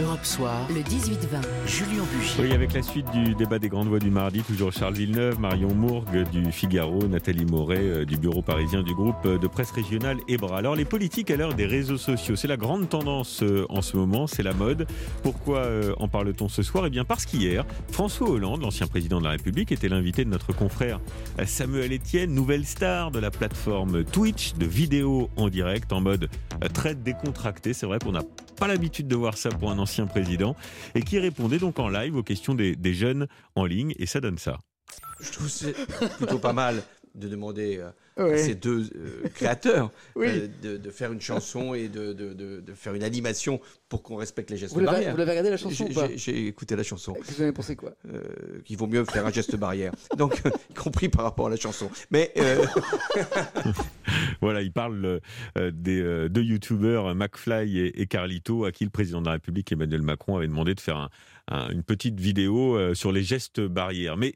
[0.00, 2.42] Europe Soir, le 18-20, Julien Bugier.
[2.44, 5.74] Oui, avec la suite du débat des grandes voix du mardi, toujours Charles Villeneuve, Marion
[5.74, 10.58] Mourgue du Figaro, Nathalie Moret euh, du bureau parisien du groupe de presse régionale EBRA.
[10.58, 13.96] Alors les politiques à l'heure des réseaux sociaux, c'est la grande tendance euh, en ce
[13.96, 14.86] moment, c'est la mode.
[15.22, 16.86] Pourquoi euh, en parle-t-on ce soir?
[16.86, 20.54] Eh bien parce qu'hier, François Hollande, l'ancien président de la République, était l'invité de notre
[20.54, 21.00] confrère
[21.44, 26.30] Samuel Etienne, nouvelle star de la plateforme Twitch, de vidéos en direct, en mode
[26.72, 27.74] très décontracté.
[27.74, 28.22] C'est vrai qu'on n'a
[28.60, 30.56] pas l'habitude de voir ça pour un ancien président,
[30.94, 34.38] et qui répondait donc en live aux questions des, jeunes en ligne, et ça donne
[34.38, 34.58] ça.
[35.20, 35.74] Je trouve c'est
[36.16, 36.82] plutôt pas mal
[37.14, 37.82] de demander
[38.18, 42.94] euh, à ces deux euh, créateurs euh, de, faire une chanson et de, de, faire
[42.94, 45.12] une animation pour qu'on respecte les gestes barrières.
[45.12, 47.14] Vous l'avez regardé la chanson J'ai écouté la chanson.
[47.20, 47.94] Vous avez pensé quoi?
[48.64, 49.92] Qu'il vaut mieux faire un geste barrière.
[50.16, 51.90] Donc, y compris par rapport à la chanson.
[52.10, 52.32] Mais.
[54.40, 55.20] voilà, il parle
[55.56, 60.36] des deux youtubeurs, McFly et, Carlito, à qui le président de la République, Emmanuel Macron,
[60.36, 61.10] avait demandé de faire
[61.50, 64.16] une petite vidéo sur les gestes barrières.
[64.16, 64.34] Mais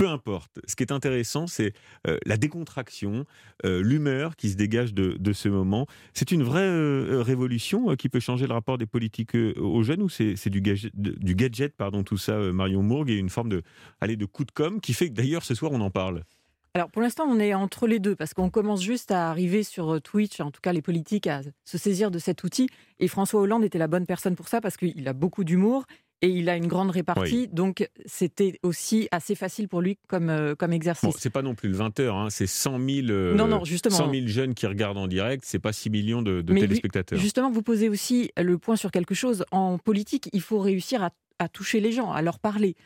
[0.00, 0.60] peu importe.
[0.66, 1.74] Ce qui est intéressant, c'est
[2.06, 3.26] euh, la décontraction,
[3.66, 5.86] euh, l'humeur qui se dégage de, ce moment.
[6.14, 10.08] C'est une vraie euh, révolution qui peut changer le rapport des politiques aux jeunes ou
[10.08, 13.62] c'est du, gadget, pardon, tout ça, Marion Mourgue, et une forme de,
[14.00, 16.24] aller de coup de com qui fait que d'ailleurs ce soir on en parle
[16.72, 20.00] alors pour l'instant, on est entre les deux parce qu'on commence juste à arriver sur
[20.00, 22.68] Twitch, en tout cas les politiques, à se saisir de cet outil.
[23.00, 25.84] Et François Hollande était la bonne personne pour ça parce qu'il a beaucoup d'humour
[26.22, 30.54] et il a une grande répartie, donc c'était aussi assez facile pour lui comme, euh,
[30.54, 31.08] comme exercice.
[31.08, 33.96] Bon, c'est pas non plus le 20h, hein, c'est 100 000, euh, non, non, justement.
[33.96, 37.18] 100 000 jeunes qui regardent en direct, c'est pas 6 millions de, téléspectateurs.
[37.18, 39.44] justement, vous posez aussi le point sur quelque chose.
[39.50, 41.02] En politique, il faut réussir
[41.38, 42.76] à, toucher les gens, à leur parler.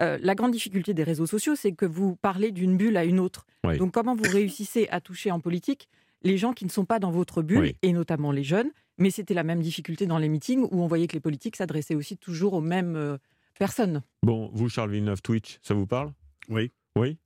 [0.00, 3.18] Euh, la grande difficulté des réseaux sociaux, c'est que vous parlez d'une bulle à une
[3.18, 3.44] autre.
[3.78, 5.88] Donc comment vous réussissez à toucher en politique
[6.22, 9.34] les gens qui ne sont pas dans votre bulle, et notamment les jeunes mais c'était
[9.34, 12.54] la même difficulté dans les meetings où on voyait que les politiques s'adressaient aussi toujours
[12.54, 13.18] aux mêmes euh,
[13.58, 14.02] personnes.
[14.22, 16.12] Bon, vous, Charles Villeneuve, Twitch, ça vous parle?
[16.48, 16.72] Oui.
[16.96, 17.18] Oui?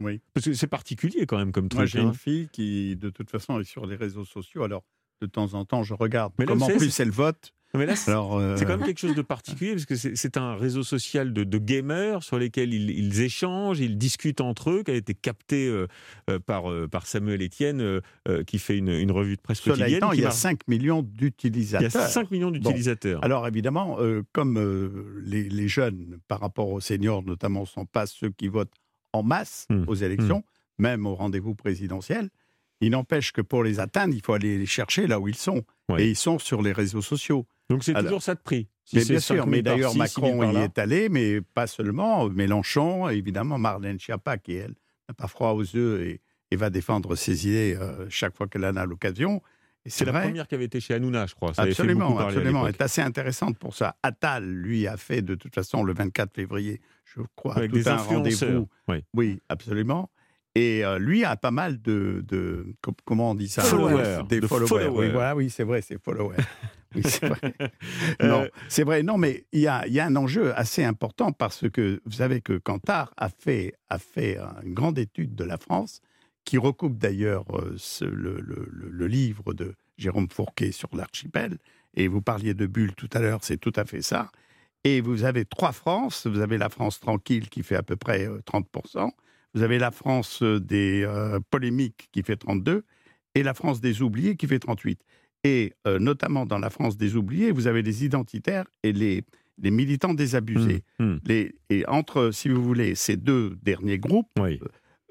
[0.00, 0.20] Oui.
[0.32, 1.78] Parce que c'est particulier quand même comme truc.
[1.78, 2.12] Moi, j'ai une hein.
[2.12, 4.62] fille qui, de toute façon, est sur les réseaux sociaux.
[4.62, 4.84] Alors,
[5.20, 7.52] de temps en temps, je regarde mais comment plus elle vote.
[7.74, 10.82] Mais là, c'est euh, quand même quelque chose de particulier parce que c'est un réseau
[10.82, 15.68] social de, gamers sur lesquels ils, échangent, ils discutent entre eux, qui a été capté
[15.68, 15.86] euh,
[16.30, 18.00] euh, par, par Samuel Etienne,
[18.46, 19.98] qui fait une, revue de presse Cela quotidienne.
[19.98, 21.90] Étant, il y a 5 millions d'utilisateurs.
[21.90, 23.22] Il y a 5 millions d'utilisateurs.
[23.22, 23.98] alors évidemment,
[24.32, 28.74] comme les, les, jeunes, par rapport aux seniors notamment, ne sont pas ceux qui votent
[29.12, 29.84] en masse mmh.
[29.86, 30.82] aux élections, mmh.
[30.82, 32.30] même au rendez-vous présidentiel,
[32.80, 35.62] il n'empêche que pour les atteindre, il faut aller les chercher là où ils sont.
[35.98, 37.46] Et ils sont sur les réseaux sociaux.
[37.70, 38.68] Donc c'est toujours ça de prix.
[38.92, 42.28] mais bien sûr, mais d'ailleurs Macron y est allé, mais pas seulement.
[42.28, 44.74] Mélenchon, évidemment, Marlène Schiappa, qui elle
[45.08, 48.76] n'a pas froid aux yeux et, va défendre ses idées euh, chaque fois qu'elle en
[48.76, 49.42] a l'occasion.
[49.86, 51.54] C'est la première qui avait été chez Hanouna, je crois.
[51.54, 52.66] Ça absolument, absolument.
[52.66, 53.96] Elle est assez intéressante pour ça.
[54.02, 57.96] Attal, lui, a fait de toute façon le 24 février, je crois, Avec tout un
[57.96, 58.68] rendez-vous.
[58.88, 59.04] Oui.
[59.14, 60.10] oui, absolument.
[60.54, 63.62] Et euh, lui a pas mal de, de, comment on dit ça?
[63.62, 64.22] Followers.
[64.28, 64.88] Des followers.
[64.88, 66.36] Oui, voilà, oui, c'est vrai, c'est followers.
[66.94, 67.54] Oui, c'est vrai.
[68.22, 69.02] non, euh, c'est vrai.
[69.02, 72.40] Non, mais il y a, y a, un enjeu assez important parce que vous savez
[72.40, 76.00] que Cantar a fait, a fait une grande étude de la France
[76.46, 81.58] qui recoupe d'ailleurs euh, le, le, le, livre de Jérôme Fourquet sur l'archipel.
[81.94, 84.30] Et vous parliez de Bulle tout à l'heure, c'est tout à fait ça.
[84.82, 86.26] Et vous avez trois France.
[86.26, 89.10] Vous avez la France tranquille qui fait à peu près 30%.
[89.54, 91.08] Vous avez la France des
[91.50, 92.84] polémiques qui fait 32
[93.34, 95.00] et la France des oubliés qui fait 38.
[95.44, 99.24] Et euh, notamment dans la France des oubliés, vous avez les identitaires et les,
[99.58, 100.82] les militants désabusés.
[100.98, 101.20] Mmh, mmh.
[101.26, 104.58] Les, et entre, si vous voulez, ces deux derniers groupes, euh,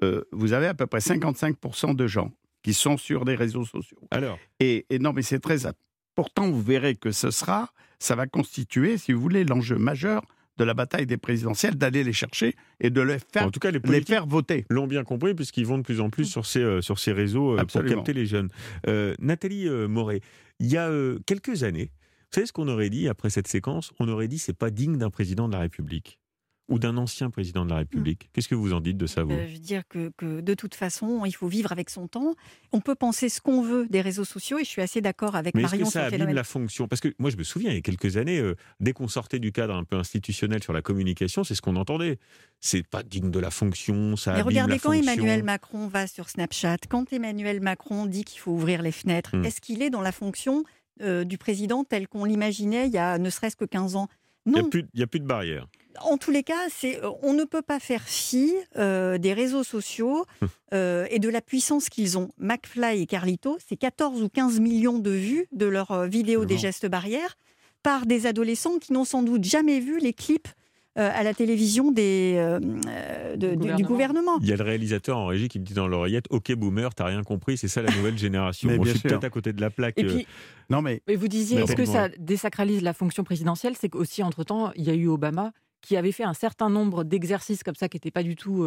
[0.02, 2.30] euh, vous avez à peu près 55% de gens
[2.62, 3.98] qui sont sur des réseaux sociaux.
[4.10, 6.50] Alors et, et non, mais c'est très important.
[6.50, 10.22] Vous verrez que ce sera, ça va constituer, si vous voulez, l'enjeu majeur
[10.58, 13.70] de la bataille des présidentielles, d'aller les chercher et de les faire, en tout cas,
[13.70, 14.66] les, les faire voter.
[14.68, 17.58] L'ont bien compris puisqu'ils vont de plus en plus sur ces, euh, sur ces réseaux
[17.58, 18.48] euh, pour capter les jeunes.
[18.86, 20.20] Euh, Nathalie Moret,
[20.58, 20.90] il y a
[21.26, 21.90] quelques années,
[22.30, 23.92] vous savez ce qu'on aurait dit après cette séquence?
[23.98, 26.18] On aurait dit c'est pas digne d'un président de la République
[26.68, 28.24] ou d'un ancien président de la République.
[28.24, 28.28] Mmh.
[28.32, 29.32] Qu'est-ce que vous en dites de ça, vous?
[29.32, 32.34] Euh, Je veux dire que, de toute façon, il faut vivre avec son temps.
[32.72, 35.54] On peut penser ce qu'on veut des réseaux sociaux, et je suis assez d'accord avec
[35.54, 35.86] Mais Marion.
[35.86, 36.86] est-ce que ça abîme la fonction?
[36.86, 39.38] Parce que moi, je me souviens, il y a quelques années, euh, dès qu'on sortait
[39.38, 42.18] du cadre un peu institutionnel sur la communication, c'est ce qu'on entendait.
[42.60, 45.12] C'est pas digne de la fonction, ça Mais regardez quand fonction.
[45.12, 49.44] Emmanuel Macron va sur Snapchat, quand Emmanuel Macron dit qu'il faut ouvrir les fenêtres, mmh.
[49.44, 50.64] est-ce qu'il est dans la fonction
[51.00, 54.08] euh, du président tel qu'on l'imaginait il y a ne serait-ce que 15 ans?
[54.46, 54.68] Non.
[54.72, 55.66] Il n'y a, a plus de barrière
[56.02, 59.64] en tous les cas, c'est, euh, on ne peut pas faire fi euh, des réseaux
[59.64, 60.48] sociaux hum.
[60.74, 62.30] euh, et de la puissance qu'ils ont.
[62.38, 66.86] McFly et Carlito, c'est 14 ou 15 millions de vues de leurs vidéos des gestes
[66.86, 67.36] barrières.
[67.82, 70.48] par des adolescents qui n'ont sans doute jamais vu les clips
[70.98, 74.38] euh, à la télévision des, euh, du, gouvernement.
[74.40, 77.04] Il y a le réalisateur en régie qui me dit dans l'oreillette Ok, boomer, t'as
[77.04, 78.68] rien compris, c'est ça la nouvelle génération.
[78.82, 79.94] je suis peut-être à côté de la plaque.
[79.96, 80.26] Et puis,
[80.70, 81.00] non, mais...
[81.14, 83.74] vous disiez Est-ce que ça désacralise la fonction présidentielle?
[83.78, 87.62] C'est qu'aussi, entre-temps, il y a eu Obama qui avait fait un certain nombre d'exercices
[87.62, 88.66] comme ça qui n'étaient pas du tout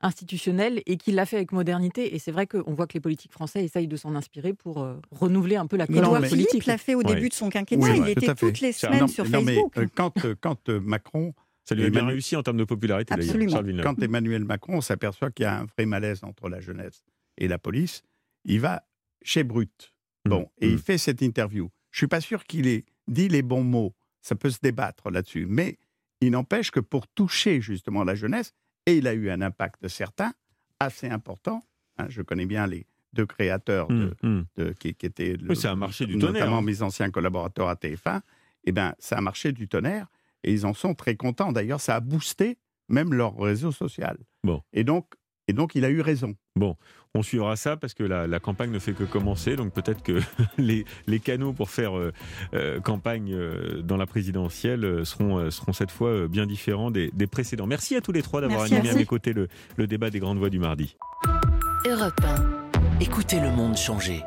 [0.00, 2.14] institutionnel et qui l'a fait avec modernité.
[2.14, 4.96] Et c'est vrai qu'on voit que les politiques français essayent de s'en inspirer pour euh,
[5.10, 6.48] renouveler un peu la culture politique.
[6.50, 7.96] Philippe l'a fait au début de son quinquennat.
[7.96, 9.72] il était toutes les semaines sur Facebook.
[9.76, 13.12] Mais, euh, quand, euh, quand Macron ça lui a bien réussi en termes de popularité
[13.16, 13.82] d'ailleurs.
[13.82, 17.02] Quand Emmanuel Macron s'aperçoit qu'il y a un vrai malaise entre la jeunesse
[17.38, 18.02] et la police,
[18.44, 18.86] il va
[19.22, 19.92] chez Brut.
[20.24, 20.30] Mmh.
[20.30, 20.78] Bon, et il mmh.
[20.78, 21.68] fait cette interview.
[21.90, 23.94] Je suis pas sûr qu'il ait dit les bons mots.
[24.22, 25.78] Ça peut se débattre là-dessus, mais
[26.26, 28.52] il n'empêche que pour toucher justement la jeunesse,
[28.86, 30.32] et il a eu un impact certain,
[30.80, 31.66] assez important.
[31.98, 34.74] Hein, je connais bien les deux créateurs de, hum, hum.
[34.74, 36.62] qui, étaient ça a marché du tonnerre, notamment hein.
[36.62, 38.20] mes anciens collaborateurs à TF1.
[38.64, 40.08] Eh bien, ça a marché du tonnerre
[40.42, 41.52] et ils en sont très contents.
[41.52, 42.58] D'ailleurs, ça a boosté
[42.88, 44.18] même leur réseau social.
[44.44, 44.62] Bon.
[44.72, 45.06] Et donc,
[45.48, 46.34] et donc, il a eu raison.
[46.56, 46.76] Bon,
[47.14, 49.56] on suivra ça parce que la, campagne ne fait que commencer.
[49.56, 50.20] Donc peut-être que
[50.58, 50.84] les,
[51.20, 52.12] canaux pour faire euh,
[52.54, 57.66] euh, campagne euh, dans la présidentielle seront, seront cette fois bien différents des, précédents.
[57.66, 60.38] Merci à tous les trois d'avoir animé à mes côtés le, le débat des grandes
[60.38, 60.96] voix du mardi.
[61.86, 63.00] Europe 1.
[63.00, 64.22] Écoutez le monde changer.